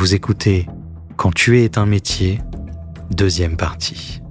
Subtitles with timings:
[0.00, 0.66] Vous écoutez
[1.18, 2.40] Quand tuer est un métier,
[3.10, 4.22] deuxième partie.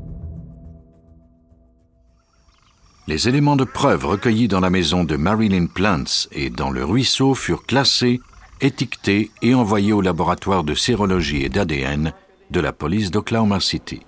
[3.06, 7.36] Les éléments de preuve recueillis dans la maison de Marilyn Plants et dans le ruisseau
[7.36, 8.20] furent classés,
[8.62, 12.14] étiquetés et envoyés au laboratoire de sérologie et d'ADN
[12.50, 14.02] de la police d'Oklahoma City.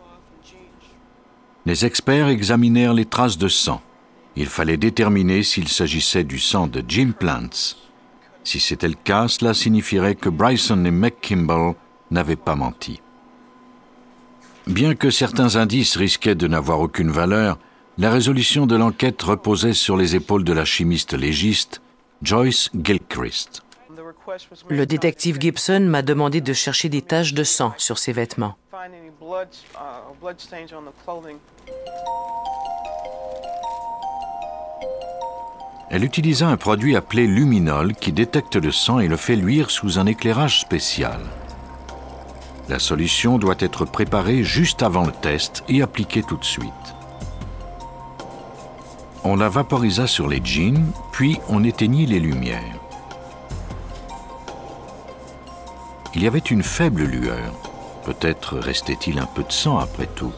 [1.68, 3.84] Les experts examinèrent les traces de sang.
[4.36, 7.75] Il fallait déterminer s'il s'agissait du sang de Jim Plants.
[8.44, 11.76] Si c'était le cas, cela signifierait que Bryson et McKimble
[12.09, 13.02] n'avaient pas menti.
[14.68, 17.58] Bien que certains indices risquaient de n'avoir aucune valeur,
[17.98, 21.82] la résolution de l'enquête reposait sur les épaules de la chimiste légiste
[22.22, 23.63] Joyce Gilchrist.
[24.70, 28.55] Le détective Gibson m'a demandé de chercher des taches de sang sur ses vêtements.
[35.94, 39.99] Elle utilisa un produit appelé luminol qui détecte le sang et le fait luire sous
[39.99, 41.20] un éclairage spécial.
[42.70, 46.71] La solution doit être préparée juste avant le test et appliquée tout de suite.
[49.26, 52.80] On la vaporisa sur les jeans, puis on éteignit les lumières.
[56.15, 57.52] Il y avait une faible lueur.
[58.05, 60.34] Peut-être restait-il un peu de sang après tout.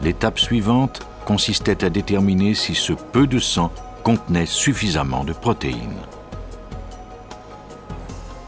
[0.00, 3.70] L'étape suivante consistait à déterminer si ce peu de sang
[4.06, 5.98] contenait suffisamment de protéines.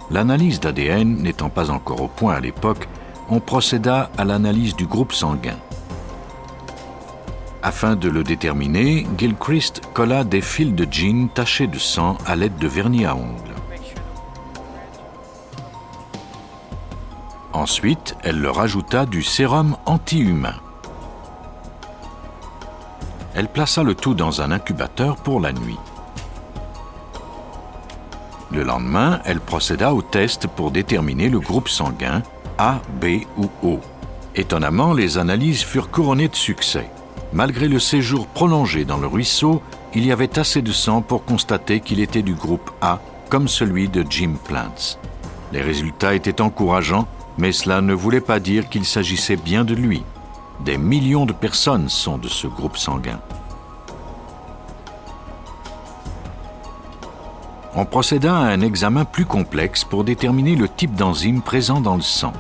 [0.08, 2.88] L'analyse d'ADN n'étant pas encore au point à l'époque,
[3.28, 5.58] on procéda à l'analyse du groupe sanguin.
[7.60, 12.58] Afin de le déterminer, Gilchrist colla des fils de jean tachés de sang à l'aide
[12.58, 13.56] de vernis à ongles.
[17.52, 20.54] Ensuite, elle leur ajouta du sérum anti-humain
[23.39, 25.78] elle plaça le tout dans un incubateur pour la nuit.
[28.50, 32.25] Le lendemain, elle procéda au test pour déterminer le groupe sanguin
[32.59, 33.78] A, B ou O.
[34.34, 36.91] Étonnamment, les analyses furent couronnées de succès.
[37.32, 39.62] Malgré le séjour prolongé dans le ruisseau,
[39.94, 42.98] il y avait assez de sang pour constater qu'il était du groupe A,
[43.28, 44.98] comme celui de Jim Plants.
[45.53, 47.06] Les résultats étaient encourageants,
[47.37, 50.03] mais cela ne voulait pas dire qu'il s'agissait bien de lui.
[50.60, 53.20] Des millions de personnes sont de ce groupe sanguin.
[57.74, 62.02] On procéda à un examen plus complexe pour déterminer le type d'enzyme présent dans le
[62.02, 62.32] sang.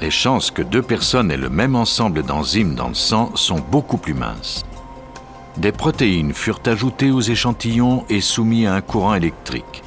[0.00, 3.96] Les chances que deux personnes aient le même ensemble d'enzymes dans le sang sont beaucoup
[3.96, 4.64] plus minces.
[5.56, 9.83] Des protéines furent ajoutées aux échantillons et soumis à un courant électrique.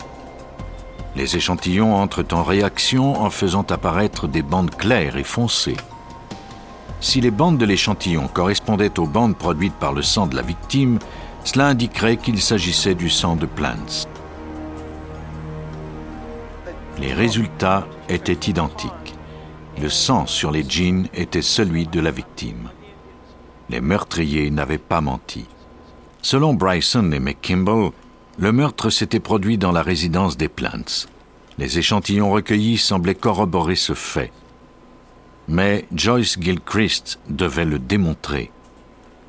[1.18, 5.76] Les échantillons entrent en réaction en faisant apparaître des bandes claires et foncées.
[7.02, 11.00] Si les bandes de l'échantillon correspondaient aux bandes produites par le sang de la victime,
[11.44, 14.06] cela indiquerait qu'il s'agissait du sang de Plants.
[17.00, 19.16] Les résultats étaient identiques.
[19.82, 22.70] Le sang sur les jeans était celui de la victime.
[23.70, 25.48] Les meurtriers n'avaient pas menti.
[26.22, 27.92] Selon Bryson et McKimble,
[28.40, 31.08] le meurtre s'était produit dans la résidence des Plants.
[31.58, 34.32] Les échantillons recueillis semblaient corroborer ce fait.
[35.48, 38.52] Mais Joyce Gilchrist devait le démontrer.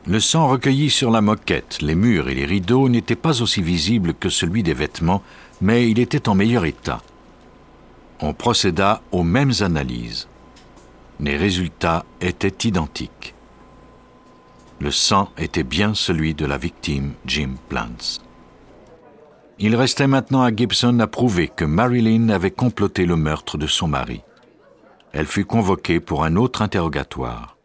[0.07, 4.15] Le sang recueilli sur la moquette, les murs et les rideaux n'était pas aussi visible
[4.15, 5.23] que celui des vêtements,
[5.61, 7.01] mais il était en meilleur état.
[8.21, 10.29] On procéda aux mêmes analyses.
[11.21, 13.35] Les résultats étaient identiques.
[14.81, 18.28] Le sang était bien celui de la victime Jim Plants.
[19.61, 23.89] Il restait maintenant à Gibson à prouver que Marilyn avait comploté le meurtre de son
[23.89, 24.23] mari.
[25.13, 27.57] Elle fut convoquée pour un autre interrogatoire.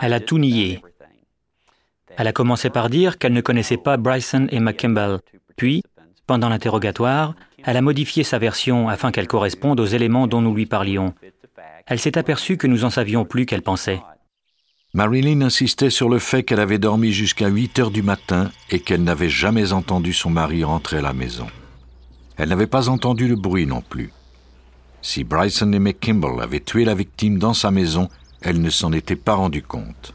[0.00, 0.82] Elle a tout nié.
[2.16, 5.20] Elle a commencé par dire qu'elle ne connaissait pas Bryson et McKimball.
[5.56, 5.82] Puis,
[6.26, 10.66] pendant l'interrogatoire, elle a modifié sa version afin qu'elle corresponde aux éléments dont nous lui
[10.66, 11.14] parlions.
[11.86, 14.00] Elle s'est aperçue que nous en savions plus qu'elle pensait.
[14.94, 19.04] Marilyn insistait sur le fait qu'elle avait dormi jusqu'à 8 heures du matin et qu'elle
[19.04, 21.46] n'avait jamais entendu son mari rentrer à la maison.
[22.38, 24.10] Elle n'avait pas entendu le bruit non plus.
[25.02, 28.08] Si Bryson et McKimble avaient tué la victime dans sa maison,
[28.40, 30.14] elle ne s'en était pas rendue compte.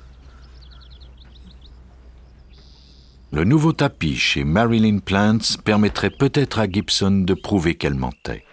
[3.32, 8.44] Le nouveau tapis chez Marilyn Plants permettrait peut-être à Gibson de prouver qu'elle mentait.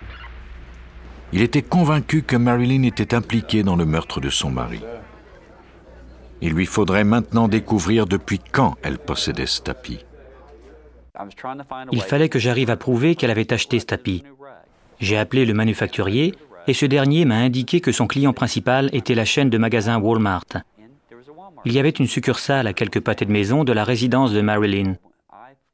[1.33, 4.81] Il était convaincu que Marilyn était impliquée dans le meurtre de son mari.
[6.43, 10.05] Il lui faudrait maintenant découvrir depuis quand elle possédait ce tapis.
[11.93, 14.25] Il fallait que j'arrive à prouver qu'elle avait acheté ce tapis.
[15.01, 16.35] J'ai appelé le manufacturier
[16.67, 20.45] et ce dernier m'a indiqué que son client principal était la chaîne de magasins Walmart.
[21.65, 24.95] Il y avait une succursale à quelques pâtés de maison de la résidence de Marilyn.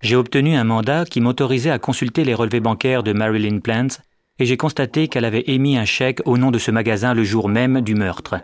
[0.03, 3.99] J'ai obtenu un mandat qui m'autorisait à consulter les relevés bancaires de Marilyn Plants
[4.39, 7.49] et j'ai constaté qu'elle avait émis un chèque au nom de ce magasin le jour
[7.49, 8.37] même du meurtre.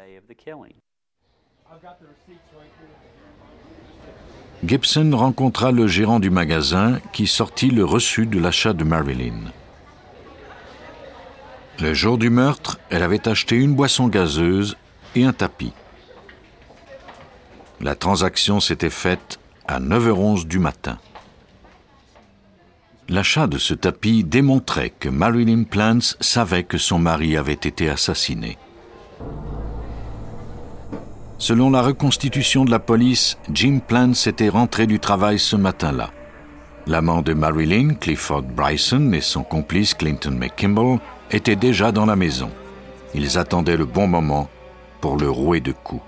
[4.64, 9.50] Gibson rencontra le gérant du magasin qui sortit le reçu de l'achat de Marilyn.
[11.80, 14.76] Le jour du meurtre, elle avait acheté une boisson gazeuse
[15.16, 15.72] et un tapis.
[17.80, 20.98] La transaction s'était faite à 9h11 du matin.
[23.08, 28.58] L'achat de ce tapis démontrait que Marilyn Plants savait que son mari avait été assassiné.
[31.42, 36.12] Selon la reconstitution de la police, Jim Plants était rentré du travail ce matin-là.
[36.86, 41.00] L'amant de Marilyn, Clifford Bryson, et son complice Clinton McKimble
[41.32, 42.48] étaient déjà dans la maison.
[43.12, 44.48] Ils attendaient le bon moment
[45.00, 46.04] pour le rouer de coups.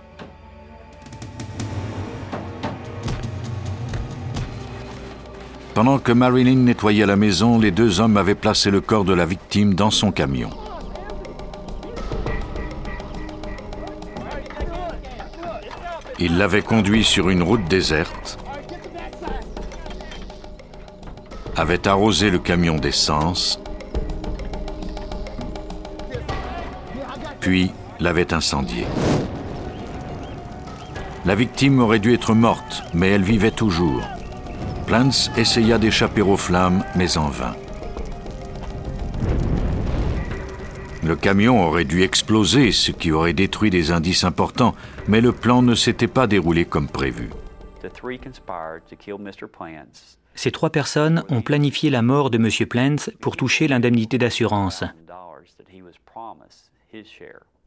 [5.74, 9.26] Pendant que Marilyn nettoyait la maison, les deux hommes avaient placé le corps de la
[9.26, 10.50] victime dans son camion.
[16.26, 18.38] Ils l'avaient conduit sur une route déserte,
[21.54, 23.60] avaient arrosé le camion d'essence,
[27.40, 28.86] puis l'avaient incendié.
[31.26, 34.00] La victime aurait dû être morte, mais elle vivait toujours.
[34.86, 37.54] Plants essaya d'échapper aux flammes, mais en vain.
[41.04, 44.74] Le camion aurait dû exploser, ce qui aurait détruit des indices importants,
[45.06, 47.28] mais le plan ne s'était pas déroulé comme prévu.
[50.34, 52.66] Ces trois personnes ont planifié la mort de M.
[52.66, 54.82] Plants pour toucher l'indemnité d'assurance.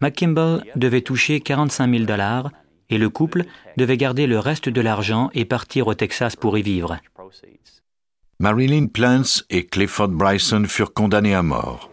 [0.01, 2.49] McKimble devait toucher 45 000 dollars
[2.89, 3.43] et le couple
[3.77, 6.97] devait garder le reste de l'argent et partir au Texas pour y vivre.
[8.39, 11.91] Marilyn Plants et Clifford Bryson furent condamnés à mort.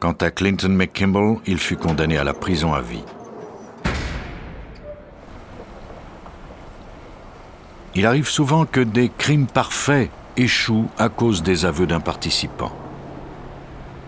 [0.00, 3.04] Quant à Clinton McKimble, il fut condamné à la prison à vie.
[7.94, 10.08] Il arrive souvent que des crimes parfaits
[10.38, 12.72] échouent à cause des aveux d'un participant.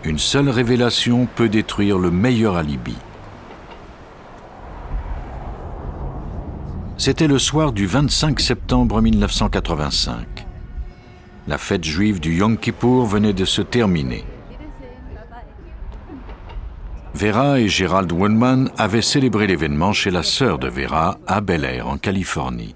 [0.04, 2.96] Une seule révélation peut détruire le meilleur alibi.
[6.96, 10.46] C'était le soir du 25 septembre 1985.
[11.48, 14.24] La fête juive du Yom Kippour venait de se terminer.
[17.14, 21.86] Vera et Gerald Woodman avaient célébré l'événement chez la sœur de Vera à Bel Air,
[21.86, 22.74] en Californie.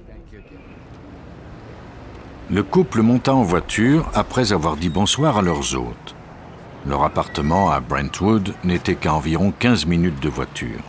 [2.51, 6.15] Le couple monta en voiture après avoir dit bonsoir à leurs hôtes.
[6.87, 10.81] Leur appartement à Brentwood n'était qu'à environ 15 minutes de voiture.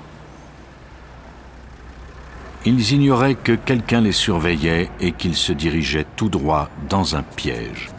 [2.65, 7.89] Ils ignoraient que quelqu'un les surveillait et qu'ils se dirigeaient tout droit dans un piège.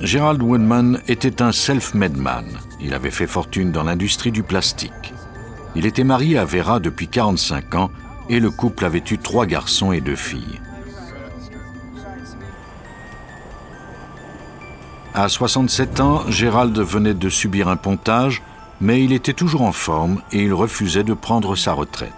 [0.00, 2.46] Gerald Woodman était un self-made man.
[2.80, 5.12] Il avait fait fortune dans l'industrie du plastique.
[5.74, 7.90] Il était marié à Vera depuis 45 ans
[8.30, 10.60] et le couple avait eu trois garçons et deux filles.
[15.12, 18.42] À 67 ans, Gérald venait de subir un pontage
[18.80, 22.14] mais il était toujours en forme et il refusait de prendre sa retraite.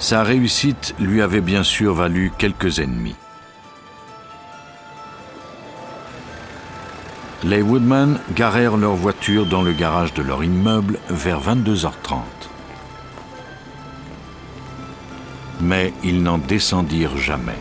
[0.00, 3.14] Sa réussite lui avait bien sûr valu quelques ennemis.
[7.44, 12.18] Les Woodman garèrent leur voiture dans le garage de leur immeuble vers 22h30.
[15.60, 17.52] Mais ils n'en descendirent jamais.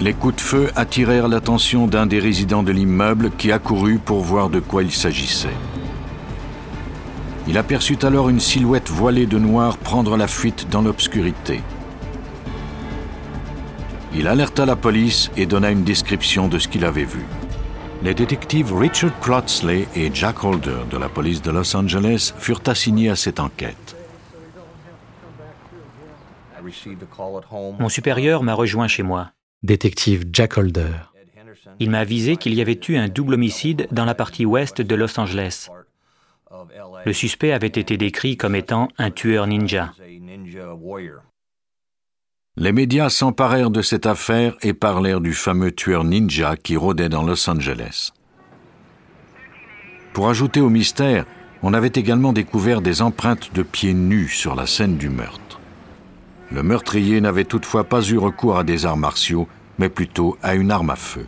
[0.00, 4.48] Les coups de feu attirèrent l'attention d'un des résidents de l'immeuble qui accourut pour voir
[4.48, 5.48] de quoi il s'agissait.
[7.46, 11.60] Il aperçut alors une silhouette voilée de noir prendre la fuite dans l'obscurité.
[14.14, 17.24] Il alerta la police et donna une description de ce qu'il avait vu.
[18.02, 23.10] Les détectives Richard Crotsley et Jack Holder de la police de Los Angeles furent assignés
[23.10, 23.96] à cette enquête.
[27.78, 29.32] Mon supérieur m'a rejoint chez moi
[29.64, 30.92] détective Jack Holder.
[31.80, 34.94] Il m'a avisé qu'il y avait eu un double homicide dans la partie ouest de
[34.94, 35.70] Los Angeles.
[37.04, 39.92] Le suspect avait été décrit comme étant un tueur ninja.
[42.56, 47.24] Les médias s'emparèrent de cette affaire et parlèrent du fameux tueur ninja qui rôdait dans
[47.24, 48.12] Los Angeles.
[50.12, 51.26] Pour ajouter au mystère,
[51.64, 55.58] on avait également découvert des empreintes de pieds nus sur la scène du meurtre.
[56.52, 59.48] Le meurtrier n'avait toutefois pas eu recours à des arts martiaux,
[59.80, 61.26] mais plutôt à une arme à feu.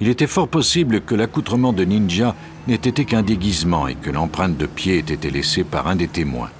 [0.00, 2.34] Il était fort possible que l'accoutrement de ninja
[2.68, 6.08] n'ait été qu'un déguisement et que l'empreinte de pied ait été laissée par un des
[6.08, 6.50] témoins.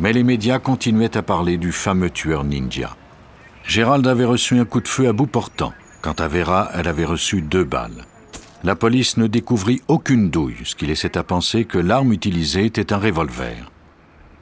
[0.00, 2.96] Mais les médias continuaient à parler du fameux tueur ninja.
[3.66, 5.72] Gérald avait reçu un coup de feu à bout portant.
[6.02, 8.04] Quant à Vera, elle avait reçu deux balles.
[8.62, 12.92] La police ne découvrit aucune douille, ce qui laissait à penser que l'arme utilisée était
[12.92, 13.70] un revolver.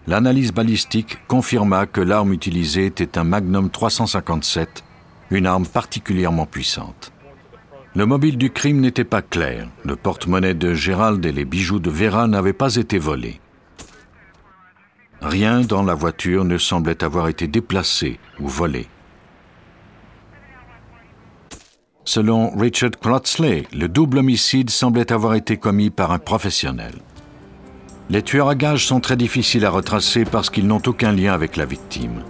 [0.06, 4.82] L'analyse balistique confirma que l'arme utilisée était un Magnum 357,
[5.30, 7.12] une arme particulièrement puissante.
[7.94, 9.68] Le mobile du crime n'était pas clair.
[9.84, 13.38] Le porte-monnaie de Gérald et les bijoux de Vera n'avaient pas été volés.
[15.22, 18.88] Rien dans la voiture ne semblait avoir été déplacé ou volé.
[22.04, 26.94] Selon Richard Crotsley, le double homicide semblait avoir été commis par un professionnel.
[28.10, 31.56] Les tueurs à gages sont très difficiles à retracer parce qu'ils n'ont aucun lien avec
[31.56, 32.24] la victime.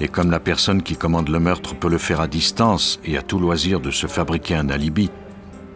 [0.00, 3.22] Et comme la personne qui commande le meurtre peut le faire à distance et à
[3.22, 5.10] tout loisir de se fabriquer un alibi,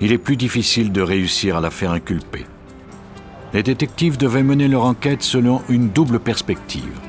[0.00, 2.46] il est plus difficile de réussir à la faire inculper.
[3.52, 7.00] Les détectives devaient mener leur enquête selon une double perspective.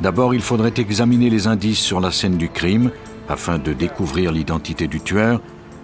[0.00, 2.90] D'abord, il faudrait examiner les indices sur la scène du crime
[3.28, 5.40] afin de découvrir l'identité du tueur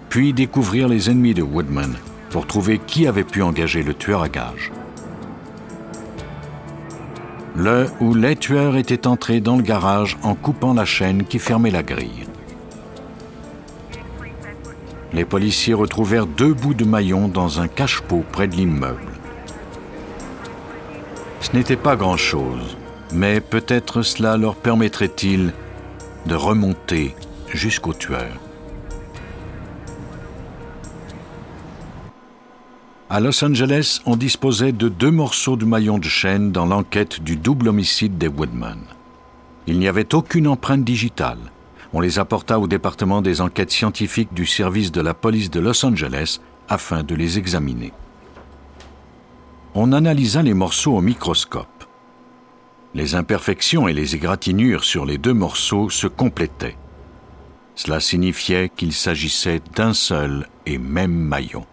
[0.09, 1.93] puis découvrir les ennemis de Woodman
[2.29, 4.71] pour trouver qui avait pu engager le tueur à gages.
[7.55, 11.71] Le ou les tueurs étaient entrés dans le garage en coupant la chaîne qui fermait
[11.71, 12.27] la grille.
[15.11, 19.16] Les policiers retrouvèrent deux bouts de maillon dans un cache-pot près de l'immeuble.
[21.49, 22.75] Ce n'était pas grand-chose,
[23.13, 25.53] mais peut-être cela leur permettrait-il
[26.25, 27.15] de remonter
[27.47, 28.27] jusqu'au tueur.
[33.09, 37.37] À Los Angeles, on disposait de deux morceaux de maillon de chaîne dans l'enquête du
[37.37, 38.79] double homicide des Woodman.
[39.67, 41.39] Il n'y avait aucune empreinte digitale.
[41.93, 45.85] On les apporta au département des enquêtes scientifiques du service de la police de Los
[45.85, 47.93] Angeles afin de les examiner.
[49.79, 51.83] On analysa les morceaux au microscope.
[52.95, 56.75] Les imperfections et les égratignures sur les deux morceaux se complétaient.
[57.75, 61.63] Cela signifiait qu'il s'agissait d'un seul et même maillon.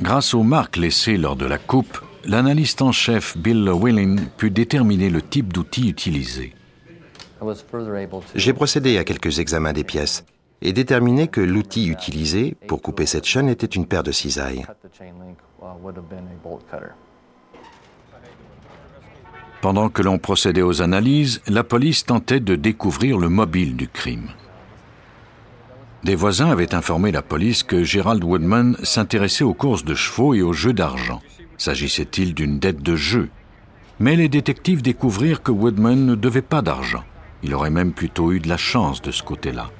[0.00, 5.10] Grâce aux marques laissées lors de la coupe, l'analyste en chef Bill Willin put déterminer
[5.10, 6.54] le type d'outil utilisé.
[8.34, 10.24] J'ai procédé à quelques examens des pièces
[10.62, 14.64] et déterminé que l'outil utilisé pour couper cette chaîne était une paire de cisailles.
[19.60, 24.28] Pendant que l'on procédait aux analyses, la police tentait de découvrir le mobile du crime.
[26.04, 30.42] Des voisins avaient informé la police que Gerald Woodman s'intéressait aux courses de chevaux et
[30.42, 31.20] aux jeux d'argent.
[31.58, 33.28] S'agissait-il d'une dette de jeu?
[34.00, 37.04] Mais les détectives découvrirent que Woodman ne devait pas d'argent.
[37.44, 39.70] Il aurait même plutôt eu de la chance de ce côté-là.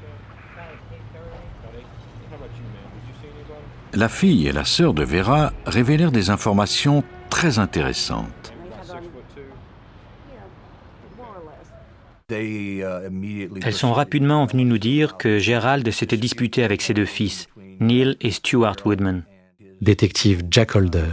[3.94, 8.52] La fille et la sœur de Vera révélèrent des informations très intéressantes.
[12.30, 17.48] Elles sont rapidement venues nous dire que Gerald s'était disputé avec ses deux fils,
[17.80, 19.24] Neil et Stuart Woodman.
[19.82, 21.10] Détective Jack Holder.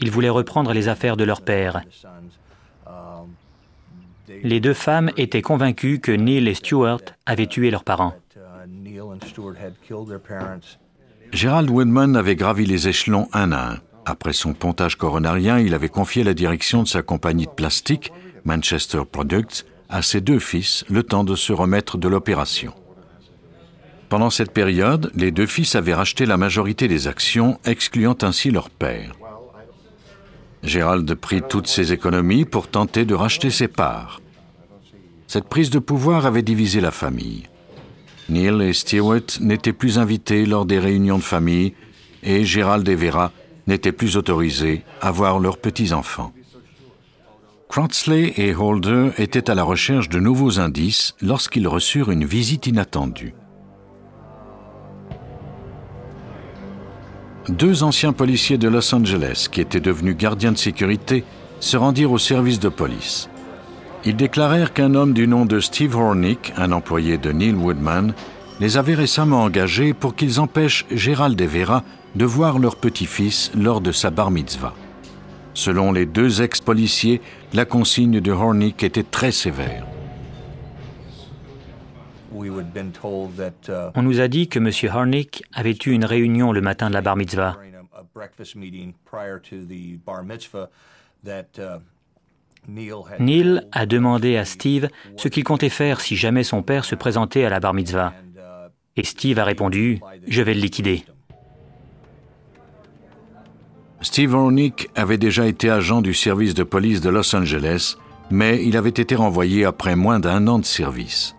[0.00, 1.82] Ils voulaient reprendre les affaires de leur père.
[4.42, 8.14] Les deux femmes étaient convaincues que Neil et Stuart avaient tué leurs parents.
[11.32, 13.78] Gerald Woodman avait gravi les échelons un à un.
[14.04, 18.12] Après son pontage coronarien, il avait confié la direction de sa compagnie de plastique,
[18.44, 22.72] Manchester Products, à ses deux fils, le temps de se remettre de l'opération.
[24.08, 28.70] Pendant cette période, les deux fils avaient racheté la majorité des actions, excluant ainsi leur
[28.70, 29.14] père.
[30.62, 34.20] Gérald prit toutes ses économies pour tenter de racheter ses parts.
[35.26, 37.48] Cette prise de pouvoir avait divisé la famille.
[38.28, 41.74] Neil et Stewart n'étaient plus invités lors des réunions de famille
[42.22, 43.32] et Gérald et Vera
[43.66, 46.32] n'étaient plus autorisés à voir leurs petits-enfants.
[47.68, 53.34] Crotsley et Holder étaient à la recherche de nouveaux indices lorsqu'ils reçurent une visite inattendue.
[57.48, 61.24] Deux anciens policiers de Los Angeles, qui étaient devenus gardiens de sécurité,
[61.60, 63.28] se rendirent au service de police.
[64.06, 68.14] Ils déclarèrent qu'un homme du nom de Steve Hornick, un employé de Neil Woodman,
[68.60, 71.82] les avait récemment engagés pour qu'ils empêchent Gérald et Vera
[72.14, 74.74] de voir leur petit-fils lors de sa bar mitzvah.
[75.54, 77.20] Selon les deux ex-policiers,
[77.52, 79.84] la consigne de Hornick était très sévère.
[82.32, 84.70] On nous a dit que M.
[84.94, 87.56] Hornick avait eu une réunion le matin de la bar mitzvah.
[92.68, 97.44] Neil a demandé à Steve ce qu'il comptait faire si jamais son père se présentait
[97.44, 98.12] à la bar mitzvah.
[98.96, 101.04] Et Steve a répondu Je vais le liquider.
[104.00, 107.96] Steve Hornick avait déjà été agent du service de police de Los Angeles,
[108.30, 111.34] mais il avait été renvoyé après moins d'un an de service.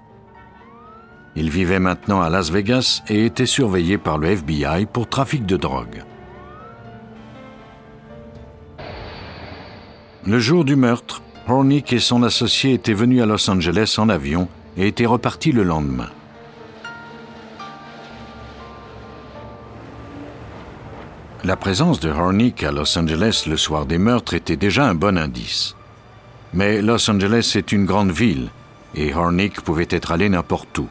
[1.36, 5.56] Il vivait maintenant à Las Vegas et était surveillé par le FBI pour trafic de
[5.56, 6.04] drogue.
[10.28, 14.50] Le jour du meurtre, Hornick et son associé étaient venus à Los Angeles en avion
[14.76, 16.10] et étaient repartis le lendemain.
[21.46, 25.18] La présence de Hornick à Los Angeles le soir des meurtres était déjà un bon
[25.18, 25.78] indice.
[26.52, 28.50] Mais Los Angeles est une grande ville
[28.96, 30.90] et Hornick pouvait être allé n'importe où.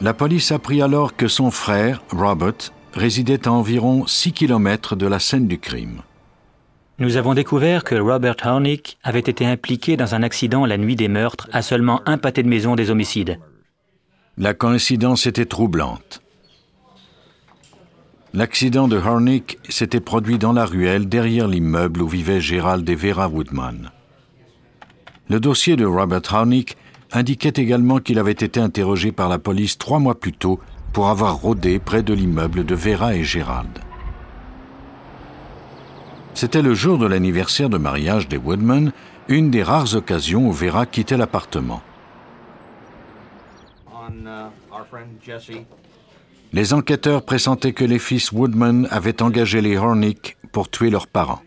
[0.00, 5.18] La police apprit alors que son frère, Robert, résidait à environ 6 km de la
[5.18, 6.00] scène du crime.
[7.00, 11.08] Nous avons découvert que Robert Hornick avait été impliqué dans un accident la nuit des
[11.08, 13.38] meurtres à seulement un pâté de maison des homicides.
[14.36, 16.20] La coïncidence était troublante.
[18.34, 23.28] L'accident de Hornick s'était produit dans la ruelle derrière l'immeuble où vivaient Gérald et Vera
[23.28, 23.90] Woodman.
[25.30, 26.76] Le dossier de Robert Hornick
[27.12, 30.60] indiquait également qu'il avait été interrogé par la police trois mois plus tôt
[30.92, 33.70] pour avoir rôdé près de l'immeuble de Vera et Gérald.
[36.40, 38.92] C'était le jour de l'anniversaire de mariage des Woodman,
[39.28, 41.82] une des rares occasions où Vera quittait l'appartement.
[46.54, 51.42] Les enquêteurs pressentaient que les fils Woodman avaient engagé les Hornick pour tuer leurs parents.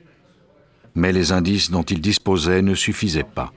[0.94, 3.52] Mais les indices dont ils disposaient ne suffisaient pas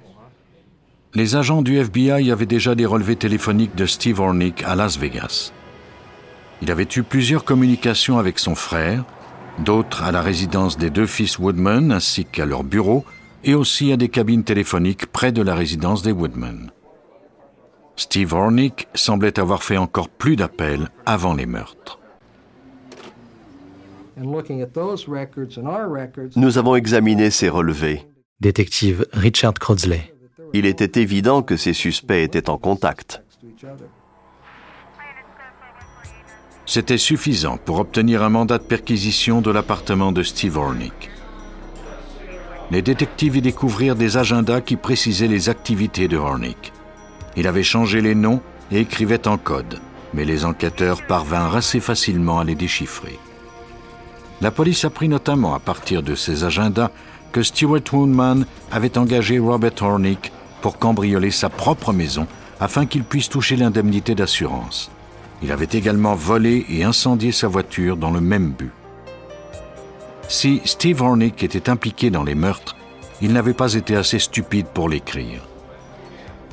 [1.15, 5.53] les agents du FBI avaient déjà des relevés téléphoniques de Steve Hornick à Las Vegas.
[6.61, 9.05] Il avait eu plusieurs communications avec son frère,
[9.59, 13.05] d'autres à la résidence des deux fils Woodman ainsi qu'à leur bureau,
[13.45, 16.71] et aussi à des cabines téléphoniques près de la résidence des Woodman.
[17.97, 21.99] Steve Hornick semblait avoir fait encore plus d'appels avant les meurtres.
[26.37, 28.07] Nous avons examiné ces relevés.
[28.41, 30.17] Détective Richard Crowdsley
[30.53, 33.23] il était évident que ces suspects étaient en contact.
[36.67, 41.11] C'était suffisant pour obtenir un mandat de perquisition de l'appartement de Steve Hornick.
[42.73, 46.73] Les détectives y découvrirent des agendas qui précisaient les activités de Hornick.
[47.37, 48.41] Il avait changé les noms
[48.73, 49.81] et écrivait en code,
[50.13, 53.17] mais les enquêteurs parvinrent assez facilement à les déchiffrer.
[54.41, 56.91] La police apprit notamment à partir de ces agendas
[57.31, 62.27] que Stuart Woodman avait engagé Robert Hornick pour cambrioler sa propre maison
[62.59, 64.91] afin qu'il puisse toucher l'indemnité d'assurance.
[65.43, 68.73] Il avait également volé et incendié sa voiture dans le même but.
[70.29, 72.75] Si Steve Hornick était impliqué dans les meurtres,
[73.21, 75.47] il n'avait pas été assez stupide pour l'écrire.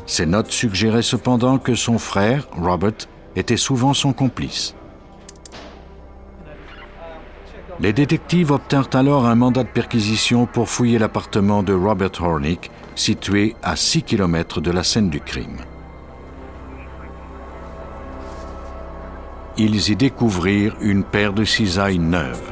[0.05, 4.75] Ses notes suggéraient cependant que son frère, Robert, était souvent son complice.
[7.79, 13.55] Les détectives obtinrent alors un mandat de perquisition pour fouiller l'appartement de Robert Hornick situé
[13.63, 15.57] à 6 km de la scène du crime.
[19.57, 22.51] Ils y découvrirent une paire de cisailles neuves.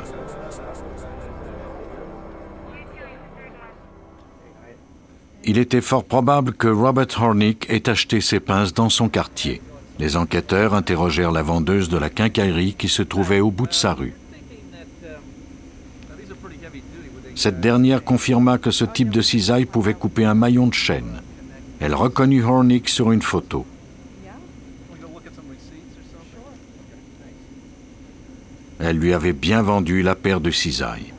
[5.44, 9.62] Il était fort probable que Robert Hornick ait acheté ces pinces dans son quartier.
[9.98, 13.94] Les enquêteurs interrogèrent la vendeuse de la quincaillerie qui se trouvait au bout de sa
[13.94, 14.14] rue.
[17.34, 21.22] Cette dernière confirma que ce type de cisaille pouvait couper un maillon de chaîne.
[21.80, 23.66] Elle reconnut Hornick sur une photo.
[28.84, 31.14] Elle lui avait bien vendu la paire de cisailles.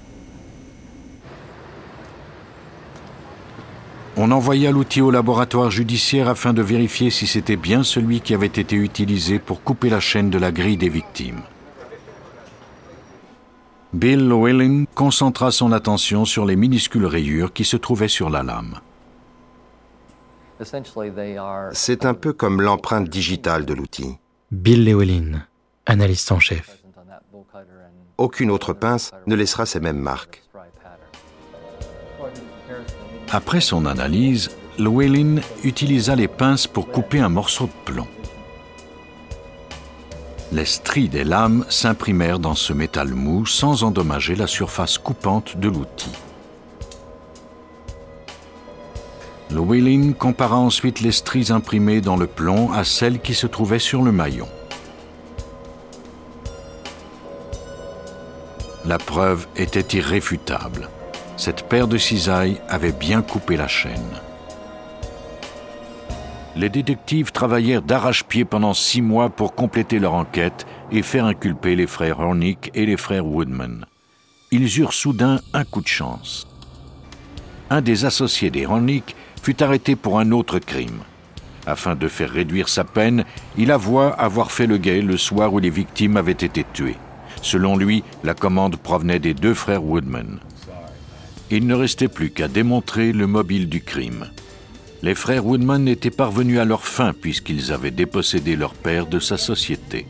[4.17, 8.47] On envoya l'outil au laboratoire judiciaire afin de vérifier si c'était bien celui qui avait
[8.47, 11.43] été utilisé pour couper la chaîne de la grille des victimes.
[13.93, 18.81] Bill Llewellyn concentra son attention sur les minuscules rayures qui se trouvaient sur la lame.
[21.73, 24.19] C'est un peu comme l'empreinte digitale de l'outil.
[24.51, 25.47] Bill Llewellyn,
[25.87, 26.82] analyste en chef.
[28.19, 30.43] Aucune autre pince ne laissera ces mêmes marques.
[33.31, 38.09] Après son analyse, Llewellyn utilisa les pinces pour couper un morceau de plomb
[40.53, 45.69] les stries des lames s'imprimèrent dans ce métal mou sans endommager la surface coupante de
[45.69, 46.13] l'outil.
[49.51, 54.03] Llewellyn compara ensuite les stries imprimées dans le plomb à celles qui se trouvaient sur
[54.03, 54.49] le maillon.
[58.85, 60.89] La preuve était irréfutable.
[61.37, 64.21] cette paire de cisailles avait bien coupé la chaîne.
[66.55, 71.87] Les détectives travaillèrent d'arrache-pied pendant six mois pour compléter leur enquête et faire inculper les
[71.87, 73.87] frères Hornick et les frères Woodman.
[74.51, 76.47] Ils eurent soudain un coup de chance.
[77.71, 81.03] Un des associés des Hornick fut arrêté pour un autre crime.
[81.67, 83.25] Afin de faire réduire sa peine,
[83.57, 86.99] il avoua avoir fait le guet le soir où les victimes avaient été tuées.
[87.43, 90.39] Selon lui, la commande provenait des deux frères Woodman.
[91.51, 94.31] Il ne restait plus qu'à démontrer le mobile du crime.
[95.03, 99.37] Les frères Woodman étaient parvenus à leur fin puisqu'ils avaient dépossédé leur père de sa
[99.37, 100.07] société.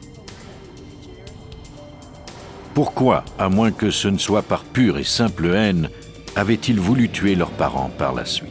[2.75, 5.88] Pourquoi, à moins que ce ne soit par pure et simple haine,
[6.37, 8.49] avaient-ils voulu tuer leurs parents par la suite?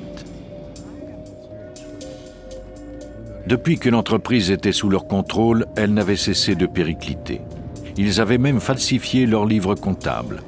[3.47, 7.41] Depuis que l'entreprise était sous leur contrôle, elle n'avait cessé de péricliter.
[7.97, 10.41] Ils avaient même falsifié leurs livres comptables.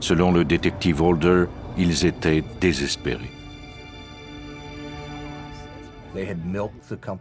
[0.00, 1.44] Selon le détective Holder,
[1.76, 3.30] ils étaient désespérés.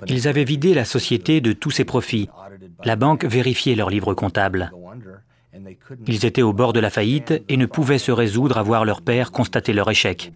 [0.07, 2.29] Ils avaient vidé la société de tous ses profits.
[2.83, 4.71] La banque vérifiait leurs livres comptables.
[6.07, 9.01] Ils étaient au bord de la faillite et ne pouvaient se résoudre à voir leur
[9.01, 10.33] père constater leur échec.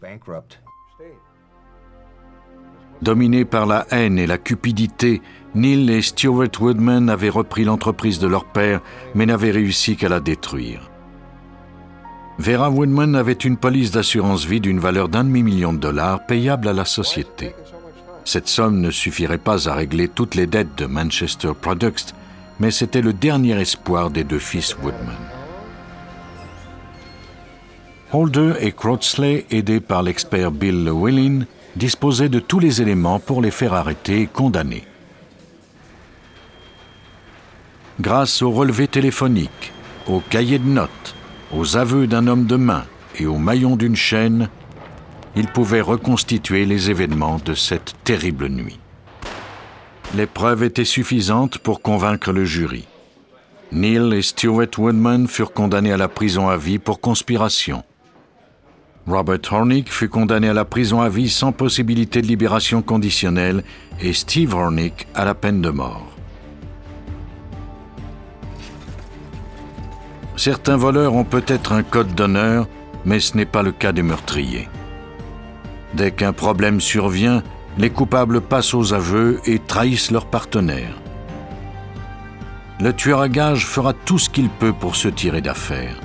[3.02, 5.22] Dominés par la haine et la cupidité,
[5.56, 8.82] Neil et Stuart Woodman avaient repris l'entreprise de leur père,
[9.16, 10.90] mais n'avaient réussi qu'à la détruire.
[12.38, 16.74] Vera Woodman avait une police d'assurance vie d'une valeur d'un demi-million de dollars payable à
[16.74, 17.54] la société.
[18.24, 22.14] Cette somme ne suffirait pas à régler toutes les dettes de Manchester Products,
[22.60, 25.18] mais c'était le dernier espoir des deux fils Woodman.
[28.14, 33.51] Holder et Crowdsley, aidés par l'expert Bill Llewellyn, disposaient de tous les éléments pour les
[33.51, 34.84] faire arrêter et condamner.
[37.99, 39.71] Grâce aux relevés téléphoniques,
[40.07, 41.15] aux cahiers de notes,
[41.53, 42.86] aux aveux d'un homme de main
[43.19, 44.49] et aux maillons d'une chaîne,
[45.36, 48.79] ils pouvaient reconstituer les événements de cette terrible nuit
[50.13, 52.86] les preuves étaient suffisantes pour convaincre le jury.
[53.71, 57.84] Neil et Stuart Woodman furent condamnés à la prison à vie pour conspiration.
[59.08, 63.64] Robert Hornick fut condamné à la prison à vie sans possibilité de libération conditionnelle
[64.00, 66.08] et Steve Hornick à la peine de mort.
[70.38, 72.68] Certains voleurs ont peut-être un code d'honneur,
[73.06, 74.70] mais ce n'est pas le cas des meurtriers.
[75.94, 77.44] Dès qu'un problème survient,
[77.78, 80.96] les coupables passent aux aveux et trahissent leur partenaire.
[82.80, 85.96] Le tueur à gages fera tout ce qu'il peut pour se tirer d'affaire.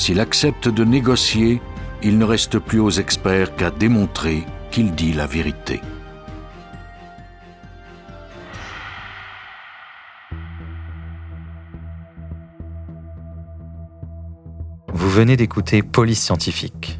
[0.00, 1.60] S'il accepte de négocier,
[2.02, 5.82] il ne reste plus aux experts qu'à démontrer qu'il dit la vérité.
[14.94, 16.98] Vous venez d'écouter Police Scientifique.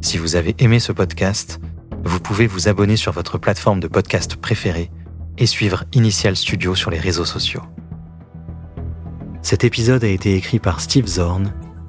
[0.00, 1.58] Si vous avez aimé ce podcast,
[2.04, 4.92] vous pouvez vous abonner sur votre plateforme de podcast préférée
[5.36, 7.64] et suivre Initial Studio sur les réseaux sociaux.
[9.42, 11.52] Cet épisode a été écrit par Steve Zorn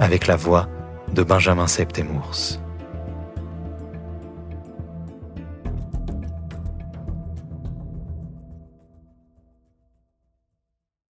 [0.00, 0.66] avec la voix
[1.12, 2.58] de Benjamin Septemours.